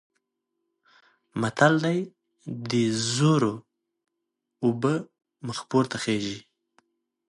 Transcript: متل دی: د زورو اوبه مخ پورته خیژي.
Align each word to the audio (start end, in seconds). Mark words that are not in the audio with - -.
متل 1.41 1.73
دی: 1.85 1.99
د 2.69 2.71
زورو 3.13 3.53
اوبه 4.63 4.93
مخ 5.47 5.59
پورته 5.69 5.97
خیژي. 6.03 6.39